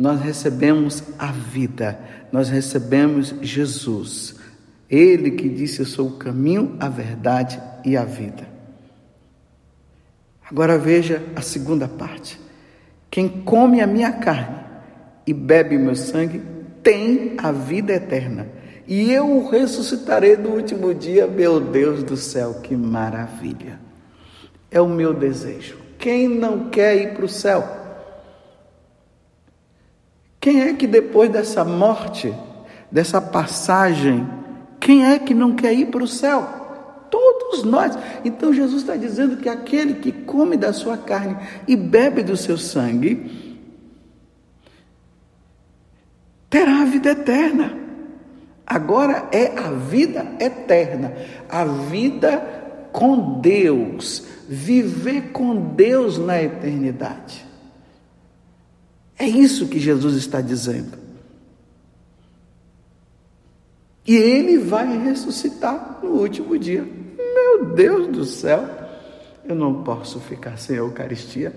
nós 0.00 0.20
recebemos 0.20 1.02
a 1.18 1.30
vida 1.30 1.98
nós 2.32 2.48
recebemos 2.48 3.34
Jesus. 3.40 4.36
Ele 4.88 5.32
que 5.32 5.48
disse: 5.48 5.80
Eu 5.80 5.86
sou 5.86 6.08
o 6.08 6.16
caminho, 6.16 6.76
a 6.78 6.88
verdade 6.88 7.60
e 7.84 7.96
a 7.96 8.04
vida. 8.04 8.48
Agora 10.48 10.78
veja 10.78 11.22
a 11.36 11.42
segunda 11.42 11.86
parte. 11.86 12.40
Quem 13.10 13.28
come 13.28 13.80
a 13.80 13.86
minha 13.86 14.12
carne 14.12 14.60
e 15.26 15.32
bebe 15.32 15.76
o 15.76 15.80
meu 15.80 15.94
sangue 15.94 16.42
tem 16.82 17.34
a 17.38 17.52
vida 17.52 17.92
eterna. 17.92 18.48
E 18.86 19.12
eu 19.12 19.30
o 19.30 19.48
ressuscitarei 19.48 20.36
no 20.36 20.50
último 20.50 20.92
dia, 20.92 21.26
meu 21.26 21.60
Deus 21.60 22.02
do 22.02 22.16
céu, 22.16 22.54
que 22.54 22.76
maravilha! 22.76 23.78
É 24.68 24.80
o 24.80 24.88
meu 24.88 25.14
desejo. 25.14 25.78
Quem 25.98 26.28
não 26.28 26.70
quer 26.70 26.96
ir 26.96 27.14
para 27.14 27.24
o 27.24 27.28
céu? 27.28 27.79
Quem 30.40 30.62
é 30.62 30.72
que 30.72 30.86
depois 30.86 31.30
dessa 31.30 31.64
morte, 31.64 32.34
dessa 32.90 33.20
passagem, 33.20 34.26
quem 34.80 35.04
é 35.04 35.18
que 35.18 35.34
não 35.34 35.54
quer 35.54 35.74
ir 35.74 35.86
para 35.86 36.02
o 36.02 36.08
céu? 36.08 36.42
Todos 37.10 37.62
nós. 37.62 37.96
Então 38.24 38.52
Jesus 38.52 38.82
está 38.82 38.96
dizendo 38.96 39.36
que 39.36 39.48
aquele 39.48 39.94
que 39.94 40.10
come 40.10 40.56
da 40.56 40.72
sua 40.72 40.96
carne 40.96 41.36
e 41.68 41.76
bebe 41.76 42.22
do 42.22 42.36
seu 42.36 42.56
sangue 42.56 43.58
terá 46.48 46.80
a 46.80 46.84
vida 46.86 47.10
eterna. 47.10 47.78
Agora 48.66 49.28
é 49.32 49.58
a 49.58 49.72
vida 49.72 50.26
eterna, 50.40 51.12
a 51.48 51.64
vida 51.64 52.88
com 52.92 53.40
Deus, 53.40 54.26
viver 54.48 55.32
com 55.32 55.74
Deus 55.74 56.16
na 56.18 56.42
eternidade. 56.42 57.49
É 59.20 59.28
isso 59.28 59.68
que 59.68 59.78
Jesus 59.78 60.16
está 60.16 60.40
dizendo. 60.40 60.96
E 64.06 64.16
ele 64.16 64.56
vai 64.56 64.96
ressuscitar 64.96 65.98
no 66.02 66.12
último 66.12 66.58
dia. 66.58 66.82
Meu 67.18 67.66
Deus 67.66 68.06
do 68.06 68.24
céu, 68.24 68.66
eu 69.44 69.54
não 69.54 69.84
posso 69.84 70.18
ficar 70.20 70.56
sem 70.56 70.76
a 70.76 70.78
Eucaristia. 70.78 71.54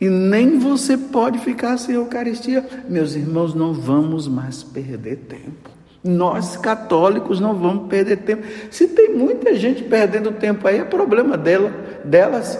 E 0.00 0.10
nem 0.10 0.58
você 0.58 0.98
pode 0.98 1.38
ficar 1.38 1.78
sem 1.78 1.94
a 1.94 1.98
Eucaristia. 1.98 2.68
Meus 2.88 3.14
irmãos, 3.14 3.54
não 3.54 3.72
vamos 3.72 4.26
mais 4.26 4.64
perder 4.64 5.18
tempo. 5.18 5.70
Nós 6.02 6.56
católicos 6.56 7.38
não 7.38 7.54
vamos 7.54 7.86
perder 7.86 8.16
tempo. 8.24 8.44
Se 8.72 8.88
tem 8.88 9.14
muita 9.14 9.54
gente 9.54 9.84
perdendo 9.84 10.32
tempo 10.32 10.66
aí, 10.66 10.78
é 10.78 10.84
problema 10.84 11.38
dela, 11.38 11.70
delas. 12.04 12.58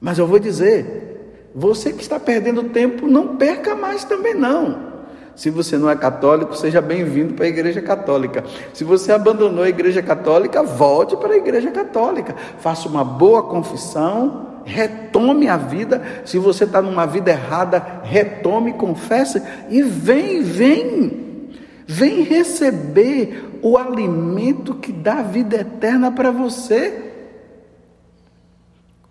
Mas 0.00 0.18
eu 0.18 0.26
vou 0.26 0.40
dizer, 0.40 1.13
você 1.54 1.92
que 1.92 2.02
está 2.02 2.18
perdendo 2.18 2.64
tempo, 2.64 3.06
não 3.06 3.36
perca 3.36 3.76
mais 3.76 4.02
também 4.02 4.34
não. 4.34 4.92
Se 5.36 5.50
você 5.50 5.78
não 5.78 5.88
é 5.88 5.94
católico, 5.94 6.56
seja 6.56 6.80
bem-vindo 6.80 7.34
para 7.34 7.44
a 7.44 7.48
Igreja 7.48 7.80
Católica. 7.80 8.44
Se 8.72 8.82
você 8.82 9.12
abandonou 9.12 9.62
a 9.62 9.68
Igreja 9.68 10.02
Católica, 10.02 10.62
volte 10.62 11.16
para 11.16 11.34
a 11.34 11.36
Igreja 11.36 11.70
Católica. 11.70 12.34
Faça 12.58 12.88
uma 12.88 13.04
boa 13.04 13.42
confissão, 13.42 14.62
retome 14.64 15.48
a 15.48 15.56
vida. 15.56 16.02
Se 16.24 16.38
você 16.38 16.64
está 16.64 16.82
numa 16.82 17.06
vida 17.06 17.30
errada, 17.30 18.00
retome, 18.02 18.72
confesse 18.72 19.40
e 19.68 19.82
vem, 19.82 20.42
vem, 20.42 21.50
vem 21.86 22.22
receber 22.22 23.58
o 23.62 23.76
alimento 23.76 24.74
que 24.74 24.92
dá 24.92 25.22
vida 25.22 25.56
eterna 25.56 26.10
para 26.10 26.30
você. 26.30 27.12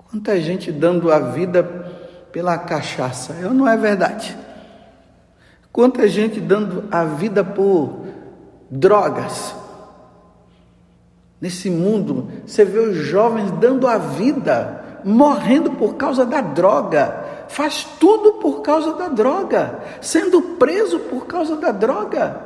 Quanta 0.09 0.39
gente 0.39 0.71
dando 0.71 1.11
a 1.11 1.19
vida 1.19 1.92
pela 2.33 2.57
cachaça. 2.57 3.33
Eu 3.39 3.53
não 3.53 3.69
é 3.69 3.77
verdade. 3.77 4.35
Quanta 5.71 6.07
gente 6.07 6.41
dando 6.41 6.85
a 6.91 7.05
vida 7.05 7.43
por 7.43 8.05
drogas. 8.69 9.55
Nesse 11.39 11.69
mundo, 11.69 12.29
você 12.45 12.65
vê 12.65 12.79
os 12.79 12.95
jovens 12.95 13.51
dando 13.51 13.87
a 13.87 13.97
vida, 13.97 15.01
morrendo 15.05 15.71
por 15.71 15.95
causa 15.95 16.25
da 16.25 16.41
droga. 16.41 17.21
faz 17.49 17.83
tudo 17.99 18.33
por 18.33 18.61
causa 18.61 18.93
da 18.93 19.09
droga, 19.09 19.79
sendo 20.01 20.41
preso 20.41 20.97
por 20.99 21.27
causa 21.27 21.55
da 21.55 21.71
droga. 21.71 22.41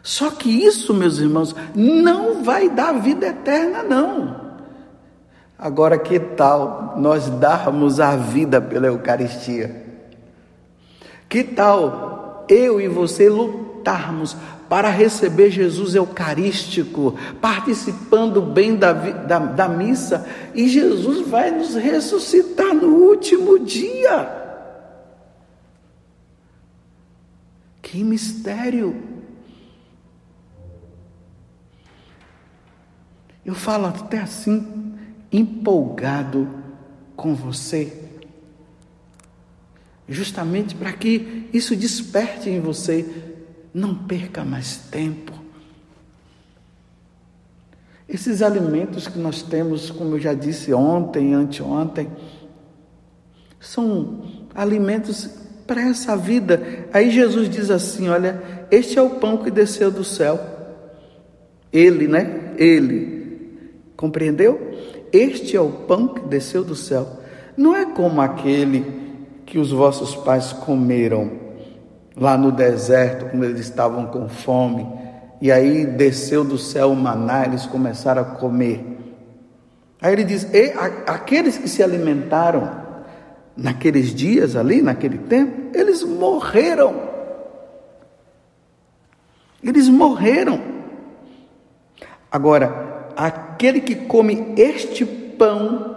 Só 0.00 0.30
que 0.30 0.48
isso, 0.48 0.94
meus 0.94 1.18
irmãos, 1.18 1.56
não 1.74 2.44
vai 2.44 2.68
dar 2.68 2.92
vida 2.92 3.26
eterna, 3.26 3.82
não. 3.82 4.47
Agora, 5.58 5.98
que 5.98 6.20
tal 6.20 6.94
nós 6.96 7.28
darmos 7.28 7.98
a 7.98 8.14
vida 8.14 8.60
pela 8.60 8.86
Eucaristia? 8.86 9.84
Que 11.28 11.42
tal 11.42 12.46
eu 12.48 12.80
e 12.80 12.86
você 12.86 13.28
lutarmos 13.28 14.36
para 14.68 14.88
receber 14.88 15.50
Jesus 15.50 15.94
Eucarístico, 15.94 17.16
participando 17.40 18.40
bem 18.40 18.76
da, 18.76 18.92
da, 18.92 19.38
da 19.38 19.68
missa, 19.68 20.28
e 20.54 20.68
Jesus 20.68 21.26
vai 21.26 21.50
nos 21.50 21.74
ressuscitar 21.74 22.74
no 22.74 22.88
último 22.88 23.58
dia. 23.58 24.36
Que 27.80 28.04
mistério! 28.04 28.94
Eu 33.44 33.54
falo 33.54 33.86
até 33.86 34.18
assim, 34.18 34.77
empolgado 35.30 36.48
com 37.16 37.34
você, 37.34 37.92
justamente 40.08 40.74
para 40.74 40.92
que 40.92 41.48
isso 41.52 41.76
desperte 41.76 42.48
em 42.48 42.60
você 42.60 43.04
não 43.74 43.94
perca 43.94 44.44
mais 44.44 44.76
tempo. 44.90 45.32
Esses 48.08 48.40
alimentos 48.40 49.06
que 49.06 49.18
nós 49.18 49.42
temos, 49.42 49.90
como 49.90 50.14
eu 50.14 50.20
já 50.20 50.32
disse 50.32 50.72
ontem, 50.72 51.34
anteontem, 51.34 52.08
são 53.60 54.22
alimentos 54.54 55.28
para 55.66 55.82
essa 55.82 56.16
vida. 56.16 56.86
Aí 56.92 57.10
Jesus 57.10 57.50
diz 57.50 57.70
assim: 57.70 58.08
Olha, 58.08 58.66
este 58.70 58.98
é 58.98 59.02
o 59.02 59.10
pão 59.10 59.36
que 59.36 59.50
desceu 59.50 59.90
do 59.90 60.02
céu. 60.02 60.40
Ele, 61.70 62.08
né? 62.08 62.54
Ele. 62.56 63.68
Compreendeu? 63.94 64.58
Este 65.12 65.56
é 65.56 65.60
o 65.60 65.70
pão 65.70 66.08
que 66.08 66.20
desceu 66.20 66.62
do 66.64 66.74
céu. 66.74 67.06
Não 67.56 67.74
é 67.74 67.86
como 67.86 68.20
aquele 68.20 68.84
que 69.44 69.58
os 69.58 69.70
vossos 69.70 70.14
pais 70.14 70.52
comeram 70.52 71.30
lá 72.16 72.36
no 72.36 72.52
deserto, 72.52 73.30
quando 73.30 73.44
eles 73.44 73.60
estavam 73.60 74.06
com 74.06 74.28
fome, 74.28 74.86
e 75.40 75.52
aí 75.52 75.86
desceu 75.86 76.44
do 76.44 76.58
céu 76.58 76.90
o 76.90 76.96
maná, 76.96 77.44
eles 77.44 77.64
começaram 77.64 78.22
a 78.22 78.24
comer. 78.24 78.84
Aí 80.00 80.12
ele 80.12 80.24
diz: 80.24 80.46
aqueles 81.06 81.56
que 81.56 81.68
se 81.68 81.82
alimentaram 81.82 82.70
naqueles 83.56 84.14
dias 84.14 84.56
ali, 84.56 84.82
naquele 84.82 85.18
tempo, 85.18 85.76
eles 85.76 86.02
morreram. 86.02 87.08
Eles 89.62 89.88
morreram. 89.88 90.60
Agora, 92.30 92.97
aquele 93.18 93.80
que 93.80 93.96
come 93.96 94.54
este 94.56 95.04
pão 95.04 95.96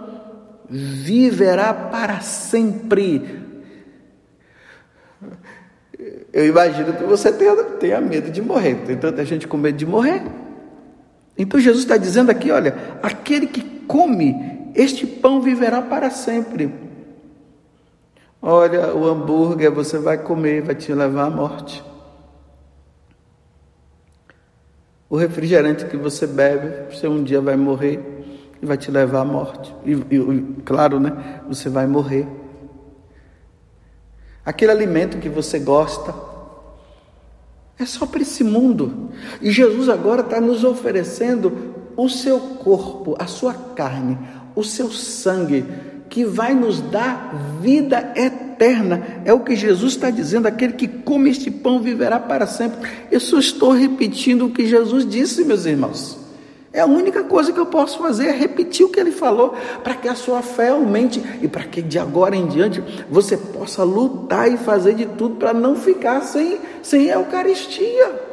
viverá 0.68 1.72
para 1.72 2.20
sempre. 2.20 3.40
Eu 6.32 6.46
imagino 6.46 6.94
que 6.94 7.04
você 7.04 7.30
tenha, 7.30 7.54
tenha 7.78 8.00
medo 8.00 8.28
de 8.28 8.42
morrer. 8.42 8.74
Tem 8.84 8.96
tanta 8.96 9.24
gente 9.24 9.46
com 9.46 9.56
medo 9.56 9.78
de 9.78 9.86
morrer. 9.86 10.24
Então 11.38 11.60
Jesus 11.60 11.84
está 11.84 11.96
dizendo 11.96 12.30
aqui: 12.30 12.50
olha, 12.50 12.74
aquele 13.00 13.46
que 13.46 13.62
come 13.86 14.72
este 14.74 15.06
pão 15.06 15.40
viverá 15.40 15.80
para 15.80 16.10
sempre. 16.10 16.74
Olha, 18.40 18.92
o 18.92 19.06
hambúrguer 19.06 19.70
você 19.70 19.98
vai 19.98 20.18
comer, 20.18 20.62
vai 20.62 20.74
te 20.74 20.92
levar 20.92 21.26
à 21.26 21.30
morte. 21.30 21.84
O 25.12 25.16
refrigerante 25.18 25.84
que 25.84 25.96
você 25.98 26.26
bebe, 26.26 26.90
você 26.90 27.06
um 27.06 27.22
dia 27.22 27.38
vai 27.38 27.54
morrer 27.54 28.00
e 28.62 28.64
vai 28.64 28.78
te 28.78 28.90
levar 28.90 29.20
à 29.20 29.24
morte. 29.26 29.70
E, 29.84 29.92
e 29.92 30.62
claro, 30.64 30.98
né? 30.98 31.42
Você 31.46 31.68
vai 31.68 31.86
morrer 31.86 32.26
aquele 34.42 34.72
alimento 34.72 35.18
que 35.18 35.28
você 35.28 35.58
gosta, 35.58 36.14
é 37.78 37.84
só 37.84 38.06
para 38.06 38.22
esse 38.22 38.42
mundo. 38.42 39.10
E 39.42 39.50
Jesus 39.50 39.90
agora 39.90 40.22
está 40.22 40.40
nos 40.40 40.64
oferecendo 40.64 41.74
o 41.94 42.08
seu 42.08 42.40
corpo, 42.40 43.14
a 43.18 43.26
sua 43.26 43.52
carne, 43.52 44.16
o 44.56 44.64
seu 44.64 44.90
sangue, 44.90 45.62
que 46.08 46.24
vai 46.24 46.54
nos 46.54 46.80
dar 46.80 47.34
vida 47.60 48.14
eterna. 48.16 48.51
É 49.24 49.32
o 49.32 49.40
que 49.40 49.56
Jesus 49.56 49.94
está 49.94 50.10
dizendo: 50.10 50.46
aquele 50.46 50.74
que 50.74 50.86
come 50.86 51.30
este 51.30 51.50
pão 51.50 51.80
viverá 51.80 52.18
para 52.18 52.46
sempre. 52.46 52.88
Eu 53.10 53.20
só 53.20 53.38
estou 53.38 53.72
repetindo 53.72 54.46
o 54.46 54.50
que 54.50 54.66
Jesus 54.66 55.08
disse, 55.08 55.44
meus 55.44 55.66
irmãos. 55.66 56.22
É 56.72 56.80
a 56.80 56.86
única 56.86 57.22
coisa 57.24 57.52
que 57.52 57.60
eu 57.60 57.66
posso 57.66 57.98
fazer, 57.98 58.28
é 58.28 58.32
repetir 58.32 58.86
o 58.86 58.88
que 58.88 58.98
ele 58.98 59.12
falou, 59.12 59.54
para 59.84 59.94
que 59.94 60.08
a 60.08 60.14
sua 60.14 60.40
fé 60.40 60.68
aumente 60.68 61.22
e 61.42 61.46
para 61.46 61.64
que 61.64 61.82
de 61.82 61.98
agora 61.98 62.34
em 62.34 62.46
diante 62.46 62.82
você 63.10 63.36
possa 63.36 63.84
lutar 63.84 64.50
e 64.50 64.56
fazer 64.56 64.94
de 64.94 65.04
tudo 65.04 65.36
para 65.36 65.52
não 65.52 65.76
ficar 65.76 66.22
sem, 66.22 66.58
sem 66.82 67.10
a 67.10 67.16
Eucaristia. 67.16 68.32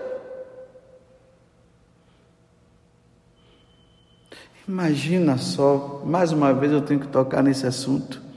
Imagina 4.66 5.38
só, 5.38 6.02
mais 6.06 6.32
uma 6.32 6.54
vez 6.54 6.72
eu 6.72 6.82
tenho 6.82 7.00
que 7.00 7.08
tocar 7.08 7.44
nesse 7.44 7.68
assunto. 7.68 8.29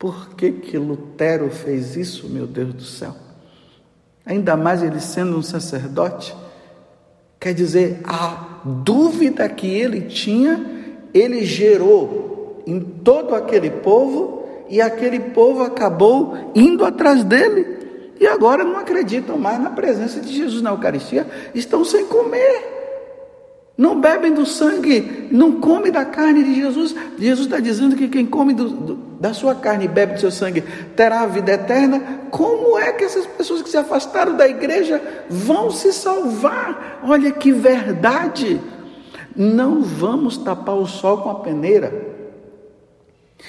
Por 0.00 0.30
que 0.30 0.50
que 0.50 0.78
Lutero 0.78 1.50
fez 1.50 1.94
isso, 1.94 2.26
meu 2.26 2.46
Deus 2.46 2.72
do 2.72 2.82
céu? 2.82 3.14
Ainda 4.24 4.56
mais 4.56 4.82
ele 4.82 4.98
sendo 4.98 5.36
um 5.36 5.42
sacerdote. 5.42 6.34
Quer 7.38 7.52
dizer, 7.52 8.00
a 8.04 8.62
dúvida 8.64 9.46
que 9.46 9.66
ele 9.66 10.00
tinha, 10.00 11.04
ele 11.12 11.44
gerou 11.44 12.62
em 12.66 12.80
todo 12.80 13.34
aquele 13.34 13.68
povo, 13.68 14.42
e 14.70 14.80
aquele 14.80 15.20
povo 15.20 15.62
acabou 15.64 16.50
indo 16.54 16.82
atrás 16.82 17.22
dele. 17.22 18.14
E 18.18 18.26
agora 18.26 18.64
não 18.64 18.78
acreditam 18.78 19.36
mais 19.36 19.60
na 19.60 19.68
presença 19.68 20.18
de 20.18 20.34
Jesus 20.34 20.62
na 20.62 20.70
Eucaristia, 20.70 21.26
estão 21.54 21.84
sem 21.84 22.06
comer 22.06 22.79
não 23.80 23.98
bebem 23.98 24.34
do 24.34 24.44
sangue, 24.44 25.26
não 25.30 25.52
come 25.52 25.90
da 25.90 26.04
carne 26.04 26.44
de 26.44 26.54
Jesus. 26.54 26.94
Jesus 27.18 27.46
está 27.46 27.58
dizendo 27.58 27.96
que 27.96 28.08
quem 28.08 28.26
come 28.26 28.52
do, 28.52 28.68
do, 28.68 28.94
da 29.18 29.32
sua 29.32 29.54
carne 29.54 29.86
e 29.86 29.88
bebe 29.88 30.12
do 30.12 30.20
seu 30.20 30.30
sangue 30.30 30.62
terá 30.94 31.22
a 31.22 31.26
vida 31.26 31.52
eterna. 31.52 31.98
Como 32.30 32.78
é 32.78 32.92
que 32.92 33.04
essas 33.04 33.24
pessoas 33.24 33.62
que 33.62 33.70
se 33.70 33.78
afastaram 33.78 34.36
da 34.36 34.46
igreja 34.46 35.00
vão 35.30 35.70
se 35.70 35.94
salvar? 35.94 37.00
Olha 37.02 37.30
que 37.30 37.52
verdade! 37.52 38.60
Não 39.34 39.80
vamos 39.80 40.36
tapar 40.36 40.76
o 40.76 40.86
sol 40.86 41.22
com 41.22 41.30
a 41.30 41.36
peneira 41.36 42.06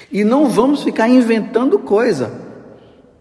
e 0.09 0.23
não 0.23 0.47
vamos 0.47 0.81
ficar 0.81 1.09
inventando 1.09 1.77
coisa. 1.77 2.31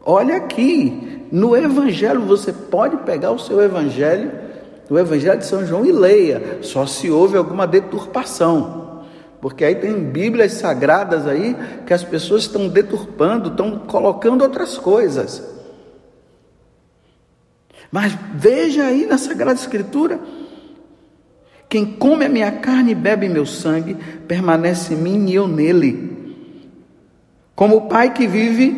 Olha 0.01 0.37
aqui, 0.37 1.27
no 1.33 1.57
Evangelho, 1.57 2.21
você 2.21 2.53
pode 2.53 2.99
pegar 2.99 3.33
o 3.33 3.39
seu 3.41 3.61
Evangelho 3.61 4.31
do 4.91 4.99
Evangelho 4.99 5.39
de 5.39 5.47
São 5.47 5.65
João 5.65 5.87
e 5.87 5.93
leia, 5.93 6.59
só 6.63 6.85
se 6.85 7.09
houve 7.09 7.37
alguma 7.37 7.65
deturpação. 7.65 9.05
Porque 9.41 9.65
aí 9.65 9.77
tem 9.77 9.95
Bíblias 10.03 10.55
sagradas 10.55 11.29
aí 11.29 11.57
que 11.87 11.95
as 11.95 12.03
pessoas 12.03 12.43
estão 12.43 12.69
deturpando, 12.69 13.51
estão 13.51 13.79
colocando 13.79 14.43
outras 14.43 14.77
coisas. 14.77 15.43
Mas 17.91 18.19
veja 18.35 18.85
aí 18.85 19.07
na 19.07 19.17
Sagrada 19.17 19.61
Escritura: 19.61 20.19
quem 21.69 21.87
come 21.87 22.25
a 22.25 22.29
minha 22.29 22.51
carne 22.51 22.91
e 22.91 22.97
bebe 22.97 23.29
meu 23.29 23.47
sangue, 23.47 23.97
permanece 24.27 24.95
em 24.95 24.97
mim 24.97 25.31
e 25.31 25.37
eu 25.37 25.47
nele. 25.47 26.35
Como 27.55 27.77
o 27.77 27.89
Pai 27.89 28.13
que 28.13 28.27
vive 28.27 28.73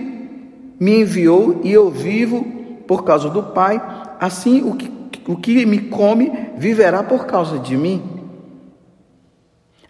me 0.79 1.01
enviou 1.01 1.63
e 1.65 1.73
eu 1.73 1.91
vivo 1.91 2.45
por 2.87 3.03
causa 3.03 3.31
do 3.31 3.43
Pai, 3.43 3.81
assim 4.21 4.63
o 4.63 4.75
que 4.75 5.02
o 5.27 5.37
que 5.37 5.65
me 5.67 5.79
come 5.83 6.33
viverá 6.57 7.03
por 7.03 7.27
causa 7.27 7.59
de 7.59 7.77
mim. 7.77 8.23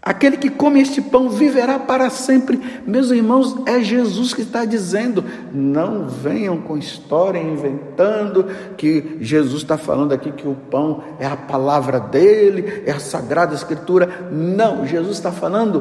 Aquele 0.04 0.36
que 0.36 0.50
come 0.50 0.80
este 0.80 1.00
pão 1.00 1.28
viverá 1.28 1.78
para 1.78 2.10
sempre. 2.10 2.60
Meus 2.84 3.12
irmãos, 3.12 3.56
é 3.66 3.80
Jesus 3.80 4.34
que 4.34 4.42
está 4.42 4.64
dizendo. 4.64 5.24
Não 5.54 6.08
venham 6.08 6.56
com 6.56 6.76
história 6.76 7.38
inventando 7.38 8.48
que 8.76 9.18
Jesus 9.20 9.62
está 9.62 9.78
falando 9.78 10.12
aqui 10.12 10.32
que 10.32 10.48
o 10.48 10.56
pão 10.56 11.04
é 11.20 11.26
a 11.26 11.36
palavra 11.36 12.00
dele, 12.00 12.82
é 12.84 12.90
a 12.90 12.98
sagrada 12.98 13.54
escritura. 13.54 14.28
Não, 14.32 14.84
Jesus 14.84 15.18
está 15.18 15.30
falando 15.30 15.80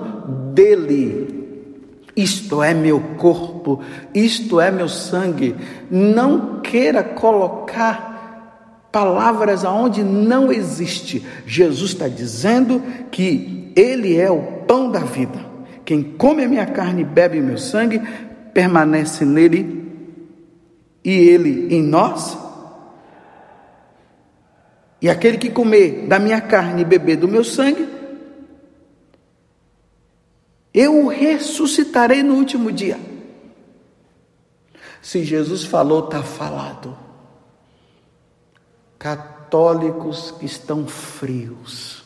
dele. 0.53 1.41
Isto 2.15 2.61
é 2.61 2.75
meu 2.75 2.99
corpo, 3.17 3.81
isto 4.13 4.61
é 4.61 4.69
meu 4.69 4.87
sangue. 4.87 5.55
Não 5.89 6.59
queira 6.59 7.03
colocar 7.03 8.11
palavras 8.91 9.63
aonde 9.63 10.03
não 10.03 10.51
existe. 10.51 11.25
Jesus 11.45 11.91
está 11.91 12.07
dizendo 12.07 12.81
que 13.11 13.71
Ele 13.75 14.17
é 14.17 14.29
o 14.29 14.41
pão 14.67 14.91
da 14.91 14.99
vida. 14.99 15.51
Quem 15.85 16.03
come 16.03 16.43
a 16.43 16.47
minha 16.47 16.65
carne 16.65 17.01
e 17.01 17.05
bebe 17.05 17.39
o 17.39 17.43
meu 17.43 17.57
sangue, 17.57 18.01
permanece 18.53 19.25
nele 19.25 19.81
e 21.03 21.11
ele 21.11 21.73
em 21.75 21.81
nós. 21.81 22.37
E 25.01 25.09
aquele 25.09 25.37
que 25.37 25.49
comer 25.49 26.07
da 26.07 26.19
minha 26.19 26.39
carne 26.39 26.83
e 26.83 26.85
beber 26.85 27.17
do 27.17 27.27
meu 27.27 27.43
sangue, 27.43 27.87
eu 30.73 31.05
o 31.05 31.07
ressuscitarei 31.07 32.21
no 32.21 32.35
último 32.35 32.71
dia. 32.71 32.99
Se 35.01 35.23
Jesus 35.23 35.63
falou, 35.63 36.05
está 36.05 36.21
falado. 36.21 36.95
Católicos 39.01 40.29
que 40.29 40.45
estão 40.45 40.85
frios. 40.85 42.03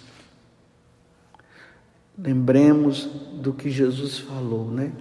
Lembremos 2.18 3.04
do 3.34 3.52
que 3.52 3.70
Jesus 3.70 4.20
falou, 4.20 4.72
né? 4.72 4.94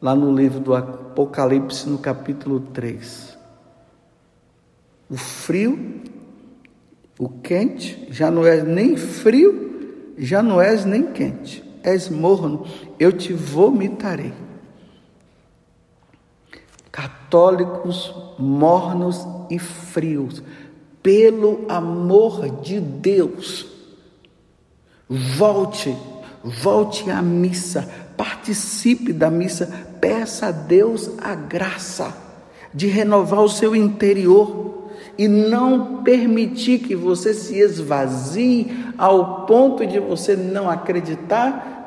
Lá 0.00 0.12
no 0.16 0.34
livro 0.34 0.58
do 0.58 0.74
Apocalipse, 0.74 1.88
no 1.88 1.98
capítulo 1.98 2.58
3. 2.58 3.38
O 5.08 5.16
frio, 5.16 6.02
o 7.16 7.28
quente, 7.28 8.08
já 8.10 8.28
não 8.28 8.44
é 8.44 8.60
nem 8.60 8.96
frio, 8.96 10.14
já 10.18 10.42
não 10.42 10.60
és 10.60 10.84
nem 10.84 11.12
quente, 11.12 11.62
és 11.80 12.08
morno, 12.08 12.66
eu 12.98 13.12
te 13.12 13.32
vomitarei. 13.32 14.32
Católicos 16.92 18.14
mornos 18.38 19.26
e 19.50 19.58
frios, 19.58 20.42
pelo 21.02 21.64
amor 21.68 22.60
de 22.60 22.78
Deus, 22.78 23.66
volte, 25.08 25.96
volte 26.44 27.10
à 27.10 27.22
missa, 27.22 27.88
participe 28.16 29.12
da 29.12 29.30
missa, 29.30 29.66
peça 30.00 30.48
a 30.48 30.50
Deus 30.52 31.10
a 31.18 31.34
graça 31.34 32.14
de 32.74 32.86
renovar 32.86 33.40
o 33.40 33.48
seu 33.48 33.74
interior 33.74 34.90
e 35.16 35.28
não 35.28 36.02
permitir 36.02 36.80
que 36.80 36.94
você 36.94 37.34
se 37.34 37.58
esvazie 37.58 38.92
ao 38.96 39.46
ponto 39.46 39.86
de 39.86 39.98
você 39.98 40.36
não 40.36 40.70
acreditar, 40.70 41.81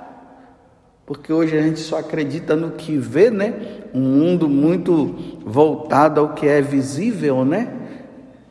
porque 1.06 1.32
hoje 1.32 1.58
a 1.58 1.62
gente 1.62 1.80
só 1.80 2.00
acredita 2.00 2.56
no 2.56 2.72
que 2.72 2.98
vê, 2.98 3.30
né? 3.30 3.54
Um 3.94 4.02
mundo 4.02 4.50
muito 4.50 5.15
voltado 5.46 6.20
ao 6.20 6.34
que 6.34 6.48
é 6.48 6.62
visível, 6.62 7.46
né? 7.46 7.72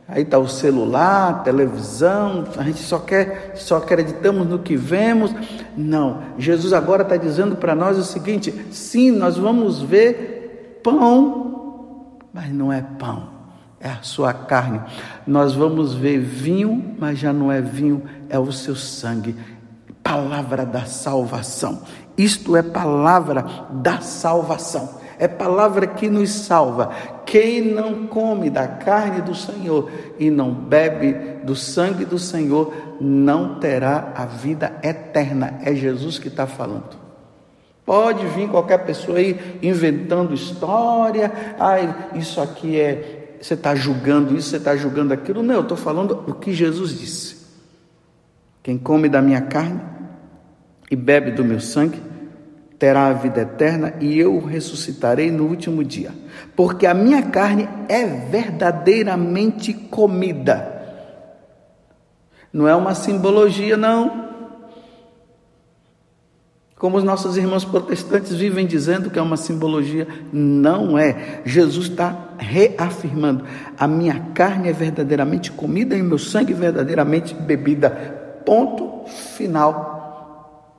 Aí 0.07 0.21
está 0.21 0.37
o 0.37 0.47
celular, 0.47 1.29
a 1.29 1.33
televisão, 1.39 2.45
a 2.57 2.63
gente 2.63 2.79
só 2.79 2.99
quer, 2.99 3.53
só 3.55 3.77
acreditamos 3.77 4.47
no 4.47 4.59
que 4.59 4.75
vemos. 4.75 5.33
Não, 5.75 6.21
Jesus 6.37 6.73
agora 6.73 7.01
está 7.01 7.17
dizendo 7.17 7.55
para 7.55 7.75
nós 7.75 7.97
o 7.97 8.03
seguinte: 8.03 8.53
sim, 8.71 9.11
nós 9.11 9.37
vamos 9.37 9.81
ver 9.81 10.79
pão, 10.83 12.19
mas 12.31 12.53
não 12.53 12.71
é 12.71 12.81
pão 12.81 13.35
é 13.85 13.89
a 13.89 14.01
sua 14.01 14.33
carne. 14.33 14.81
Nós 15.27 15.53
vamos 15.53 15.93
ver 15.93 16.17
vinho, 16.17 16.95
mas 16.97 17.19
já 17.19 17.31
não 17.31 17.51
é 17.51 17.61
vinho, 17.61 18.01
é 18.27 18.39
o 18.39 18.51
seu 18.51 18.75
sangue. 18.75 19.35
Palavra 20.05 20.63
da 20.63 20.85
salvação. 20.85 21.81
Isto 22.15 22.55
é 22.55 22.61
palavra 22.61 23.43
da 23.71 24.01
salvação. 24.01 24.99
É 25.17 25.27
palavra 25.27 25.87
que 25.87 26.07
nos 26.07 26.29
salva. 26.29 26.91
Quem 27.25 27.73
não 27.73 28.05
come 28.05 28.51
da 28.51 28.67
carne 28.67 29.23
do 29.23 29.33
Senhor 29.33 29.89
e 30.19 30.29
não 30.29 30.53
bebe 30.53 31.13
do 31.43 31.55
sangue 31.55 32.05
do 32.05 32.19
Senhor, 32.19 32.71
não 33.01 33.59
terá 33.59 34.13
a 34.15 34.27
vida 34.27 34.77
eterna. 34.83 35.59
É 35.63 35.73
Jesus 35.73 36.19
que 36.19 36.27
está 36.27 36.45
falando. 36.45 37.03
Pode 37.83 38.27
vir 38.27 38.47
qualquer 38.47 38.85
pessoa 38.85 39.17
aí 39.17 39.57
inventando 39.63 40.35
história, 40.35 41.31
ah, 41.59 41.77
isso 42.15 42.39
aqui 42.39 42.79
é 42.79 43.37
você 43.41 43.55
está 43.55 43.73
julgando 43.73 44.35
isso, 44.35 44.49
você 44.49 44.57
está 44.57 44.75
julgando 44.75 45.13
aquilo. 45.13 45.41
Não, 45.41 45.55
eu 45.55 45.61
estou 45.61 45.77
falando 45.77 46.23
o 46.27 46.33
que 46.35 46.53
Jesus 46.53 46.99
disse. 46.99 47.35
Quem 48.61 48.77
come 48.77 49.09
da 49.09 49.19
minha 49.19 49.41
carne 49.41 49.94
e 50.89 50.95
bebe 50.95 51.31
do 51.31 51.43
meu 51.43 51.59
sangue 51.59 52.01
terá 52.77 53.07
a 53.07 53.13
vida 53.13 53.41
eterna 53.41 53.93
e 54.01 54.19
eu 54.19 54.35
o 54.35 54.45
ressuscitarei 54.45 55.31
no 55.31 55.45
último 55.45 55.83
dia. 55.83 56.11
Porque 56.55 56.85
a 56.85 56.93
minha 56.93 57.23
carne 57.23 57.67
é 57.87 58.05
verdadeiramente 58.05 59.73
comida. 59.73 60.73
Não 62.51 62.67
é 62.67 62.75
uma 62.75 62.93
simbologia, 62.93 63.77
não 63.77 64.25
como 66.77 66.97
os 66.97 67.03
nossos 67.03 67.37
irmãos 67.37 67.63
protestantes 67.63 68.33
vivem 68.35 68.67
dizendo 68.67 69.09
que 69.09 69.17
é 69.17 69.21
uma 69.21 69.37
simbologia, 69.37 70.07
não 70.31 70.99
é. 70.99 71.41
Jesus 71.45 71.87
está 71.87 72.29
reafirmando: 72.37 73.45
a 73.75 73.87
minha 73.87 74.19
carne 74.33 74.69
é 74.69 74.73
verdadeiramente 74.73 75.51
comida 75.51 75.95
e 75.95 76.01
o 76.01 76.05
meu 76.05 76.19
sangue 76.19 76.53
verdadeiramente 76.53 77.33
bebida. 77.33 77.89
Ponto 78.45 79.09
final. 79.09 79.94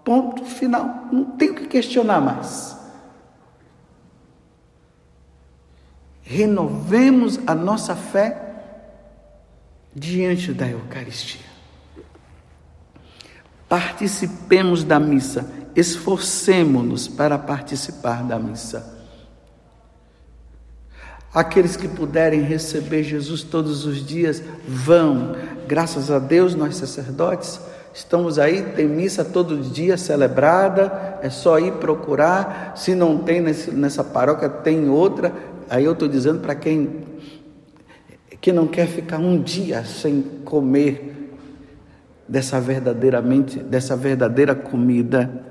Ponto 0.07 0.45
final. 0.45 1.09
Não 1.13 1.25
tem 1.25 1.51
o 1.51 1.55
que 1.57 1.67
questionar 1.67 2.21
mais. 2.21 2.77
Renovemos 6.23 7.41
a 7.45 7.55
nossa 7.55 7.97
fé 7.97 8.41
diante 9.95 10.53
da 10.53 10.69
Eucaristia. 10.69 11.45
Participemos 13.69 14.85
da 14.85 15.01
missa 15.01 15.67
esforcemos-nos 15.77 17.07
para 17.07 17.39
participar 17.39 18.25
da 18.25 18.39
missa. 18.39 18.95
Aqueles 21.33 21.77
que 21.77 21.87
puderem 21.87 22.41
receber 22.41 23.03
Jesus 23.03 23.43
todos 23.43 23.85
os 23.85 24.05
dias, 24.05 24.43
vão. 24.67 25.37
Graças 25.69 26.11
a 26.11 26.19
Deus, 26.19 26.55
nós 26.55 26.77
sacerdotes 26.77 27.61
estamos 27.97 28.39
aí, 28.39 28.63
tem 28.77 28.87
missa 28.87 29.25
todo 29.25 29.57
dia 29.57 29.97
celebrada, 29.97 31.19
é 31.23 31.31
só 31.31 31.59
ir 31.59 31.73
procurar. 31.73 32.75
Se 32.77 32.95
não 32.95 33.19
tem 33.19 33.41
nesse, 33.41 33.71
nessa 33.71 34.05
paróquia, 34.05 34.51
tem 34.51 34.91
outra. 34.91 35.33
Aí 35.69 35.85
eu 35.85 35.93
estou 35.93 36.07
dizendo 36.07 36.41
para 36.41 36.55
quem 36.55 37.07
que 38.39 38.53
não 38.53 38.67
quer 38.67 38.87
ficar 38.87 39.19
um 39.19 39.41
dia 39.41 39.83
sem 39.83 40.23
comer 40.45 41.33
dessa 42.29 42.61
verdadeiramente 42.61 43.59
dessa 43.61 43.97
verdadeira 43.97 44.55
comida 44.55 45.45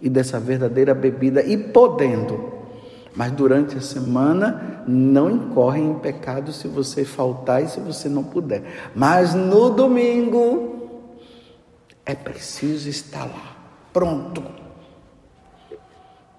e 0.00 0.08
dessa 0.08 0.38
verdadeira 0.38 0.94
bebida 0.94 1.42
e 1.42 1.58
podendo. 1.58 2.58
Mas 3.14 3.32
durante 3.32 3.76
a 3.76 3.80
semana 3.80 4.84
não 4.86 5.28
incorre 5.28 5.80
em 5.80 5.94
pecado 5.94 6.52
se 6.52 6.68
você 6.68 7.04
faltar 7.04 7.64
e 7.64 7.68
se 7.68 7.80
você 7.80 8.08
não 8.08 8.22
puder. 8.22 8.62
Mas 8.94 9.34
no 9.34 9.70
domingo 9.70 10.77
é 12.08 12.14
preciso 12.14 12.88
estar 12.88 13.24
lá, 13.24 13.56
pronto, 13.92 14.42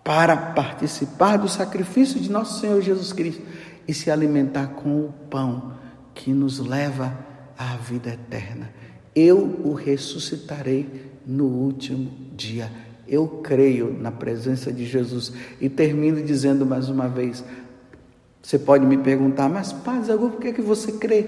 para 0.03 0.35
participar 0.35 1.37
do 1.37 1.47
sacrifício 1.47 2.19
de 2.19 2.29
nosso 2.29 2.59
Senhor 2.59 2.81
Jesus 2.81 3.13
Cristo 3.13 3.41
e 3.87 3.93
se 3.93 4.11
alimentar 4.11 4.67
com 4.67 5.05
o 5.05 5.13
pão 5.29 5.75
que 6.13 6.33
nos 6.33 6.59
leva 6.59 7.17
à 7.57 7.77
vida 7.77 8.09
eterna. 8.09 8.69
Eu 9.15 9.61
o 9.63 9.73
ressuscitarei 9.73 11.13
no 11.25 11.45
último 11.45 12.11
dia 12.35 12.69
eu 13.09 13.27
creio 13.27 13.91
na 13.99 14.11
presença 14.11 14.71
de 14.71 14.85
Jesus. 14.85 15.33
E 15.59 15.67
termino 15.67 16.21
dizendo 16.21 16.65
mais 16.65 16.89
uma 16.89 17.07
vez: 17.07 17.43
você 18.41 18.59
pode 18.59 18.85
me 18.85 18.97
perguntar, 18.97 19.49
mas 19.49 19.73
Padre 19.73 20.05
Zagu, 20.05 20.29
por 20.29 20.39
que, 20.39 20.53
que 20.53 20.61
você 20.61 20.93
crê? 20.93 21.25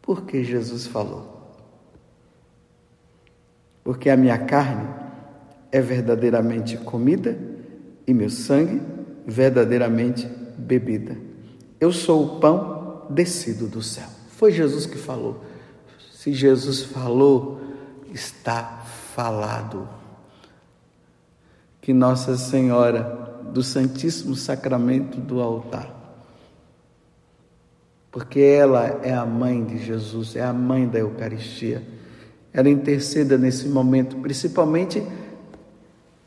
Porque 0.00 0.44
Jesus 0.44 0.86
falou. 0.86 1.37
Porque 3.88 4.10
a 4.10 4.18
minha 4.18 4.36
carne 4.36 4.86
é 5.72 5.80
verdadeiramente 5.80 6.76
comida 6.76 7.38
e 8.06 8.12
meu 8.12 8.28
sangue 8.28 8.82
verdadeiramente 9.26 10.28
bebida. 10.58 11.16
Eu 11.80 11.90
sou 11.90 12.22
o 12.22 12.38
pão 12.38 13.06
descido 13.08 13.66
do 13.66 13.80
céu. 13.80 14.06
Foi 14.28 14.52
Jesus 14.52 14.84
que 14.84 14.98
falou. 14.98 15.42
Se 16.12 16.34
Jesus 16.34 16.82
falou, 16.82 17.62
está 18.12 18.84
falado. 19.14 19.88
Que 21.80 21.94
Nossa 21.94 22.36
Senhora 22.36 23.40
do 23.54 23.62
Santíssimo 23.62 24.36
Sacramento 24.36 25.18
do 25.18 25.40
altar, 25.40 25.90
porque 28.12 28.40
ela 28.40 29.00
é 29.02 29.14
a 29.14 29.24
mãe 29.24 29.64
de 29.64 29.82
Jesus, 29.82 30.36
é 30.36 30.42
a 30.42 30.52
mãe 30.52 30.86
da 30.86 30.98
Eucaristia, 30.98 31.96
ela 32.52 32.68
interceda 32.68 33.36
nesse 33.36 33.68
momento, 33.68 34.16
principalmente 34.16 35.02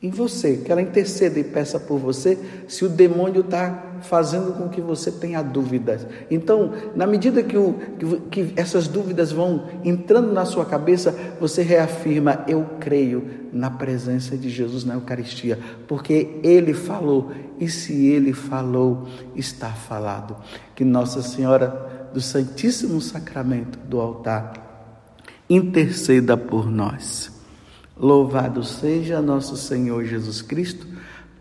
em 0.01 0.10
você, 0.10 0.57
que 0.57 0.71
ela 0.71 0.81
interceda 0.81 1.39
e 1.39 1.43
peça 1.43 1.79
por 1.79 1.99
você, 1.99 2.38
se 2.67 2.84
o 2.84 2.89
demônio 2.89 3.41
está 3.41 3.91
fazendo 4.01 4.53
com 4.53 4.67
que 4.67 4.81
você 4.81 5.12
tenha 5.12 5.43
dúvidas. 5.43 6.07
Então, 6.29 6.73
na 6.95 7.05
medida 7.05 7.43
que, 7.43 7.55
o, 7.55 7.75
que, 7.99 8.17
que 8.31 8.53
essas 8.55 8.88
dúvidas 8.88 9.31
vão 9.31 9.67
entrando 9.84 10.34
na 10.34 10.43
sua 10.43 10.65
cabeça, 10.65 11.15
você 11.39 11.62
reafirma: 11.62 12.43
Eu 12.47 12.65
creio 12.79 13.23
na 13.53 13.69
presença 13.69 14.36
de 14.36 14.49
Jesus 14.49 14.84
na 14.84 14.95
Eucaristia, 14.95 15.60
porque 15.88 16.39
Ele 16.41 16.73
falou, 16.73 17.31
e 17.60 17.69
se 17.69 18.07
Ele 18.07 18.34
falou, 18.34 19.07
está 19.36 19.69
falado. 19.69 20.36
Que 20.73 20.84
Nossa 20.84 21.21
Senhora 21.21 22.10
do 22.12 22.19
Santíssimo 22.19 22.99
Sacramento 22.99 23.77
do 23.77 23.99
altar 24.01 24.61
interceda 25.54 26.38
por 26.38 26.70
nós. 26.72 27.30
Louvado 27.98 28.64
seja 28.64 29.22
nosso 29.22 29.58
Senhor 29.58 30.06
Jesus 30.06 30.42
Cristo, 30.42 30.88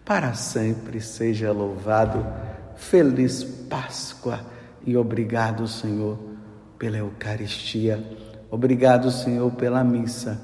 para 0.05 0.35
sempre 0.35 1.01
seja 1.01 1.53
louvado. 1.53 2.27
Feliz 2.77 3.44
Páscoa 3.44 4.40
e 4.85 4.96
obrigado, 4.96 5.68
Senhor, 5.68 6.18
pela 6.77 6.96
Eucaristia. 6.96 8.03
Obrigado, 8.51 9.12
Senhor, 9.12 9.49
pela 9.53 9.85
missa. 9.85 10.40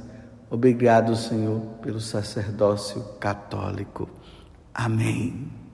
Obrigado, 0.49 1.17
Senhor, 1.17 1.61
pelo 1.83 1.99
sacerdócio 2.01 3.03
católico. 3.19 4.09
Amém. 4.73 5.66